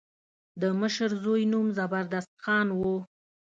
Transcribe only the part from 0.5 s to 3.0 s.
د مشر زوی نوم زبردست خان و.